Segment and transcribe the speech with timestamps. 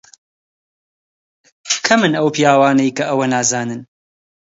[1.85, 3.81] کەمن ئەو پیاوانەی کە ئەوە نازانن.